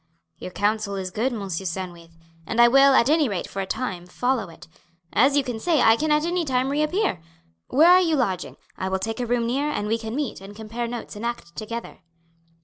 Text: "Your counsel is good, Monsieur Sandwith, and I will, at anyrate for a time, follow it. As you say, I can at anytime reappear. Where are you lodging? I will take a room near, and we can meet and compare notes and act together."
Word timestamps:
"Your 0.39 0.49
counsel 0.49 0.95
is 0.95 1.11
good, 1.11 1.31
Monsieur 1.31 1.67
Sandwith, 1.67 2.17
and 2.47 2.59
I 2.59 2.67
will, 2.67 2.95
at 2.95 3.07
anyrate 3.07 3.47
for 3.47 3.61
a 3.61 3.67
time, 3.67 4.07
follow 4.07 4.49
it. 4.49 4.67
As 5.13 5.37
you 5.37 5.43
say, 5.59 5.79
I 5.81 5.95
can 5.95 6.09
at 6.09 6.25
anytime 6.25 6.71
reappear. 6.71 7.21
Where 7.67 7.91
are 7.91 8.01
you 8.01 8.15
lodging? 8.15 8.57
I 8.79 8.89
will 8.89 8.97
take 8.97 9.19
a 9.19 9.27
room 9.27 9.45
near, 9.45 9.69
and 9.69 9.87
we 9.87 9.99
can 9.99 10.15
meet 10.15 10.41
and 10.41 10.55
compare 10.55 10.87
notes 10.87 11.15
and 11.15 11.23
act 11.23 11.55
together." 11.55 11.99